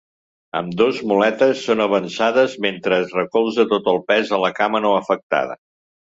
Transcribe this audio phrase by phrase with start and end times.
[0.59, 5.59] Ambdós muletes són avançades mentre es recolza tot el pes a la cama no afectada.